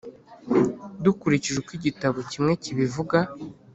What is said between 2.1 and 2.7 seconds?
kimwe